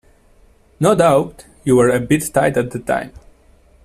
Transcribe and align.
No 0.79 0.95
doubt 0.95 1.45
you 1.63 1.75
were 1.75 1.89
a 1.89 1.99
bit 1.99 2.27
tight 2.33 2.57
at 2.57 2.71
the 2.71 2.79
time. 2.79 3.11